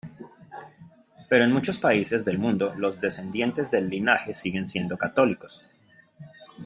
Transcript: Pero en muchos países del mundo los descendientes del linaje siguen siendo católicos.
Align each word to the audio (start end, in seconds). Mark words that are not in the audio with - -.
Pero 1.29 1.43
en 1.43 1.51
muchos 1.51 1.77
países 1.77 2.25
del 2.25 2.39
mundo 2.39 2.73
los 2.75 2.99
descendientes 2.99 3.69
del 3.69 3.87
linaje 3.87 4.33
siguen 4.33 4.65
siendo 4.65 4.97
católicos. 4.97 5.63